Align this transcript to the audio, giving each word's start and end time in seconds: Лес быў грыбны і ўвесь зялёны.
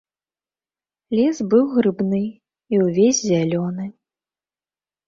Лес 1.19 1.37
быў 1.51 1.63
грыбны 1.75 2.23
і 2.33 2.75
ўвесь 2.87 3.21
зялёны. 3.31 3.85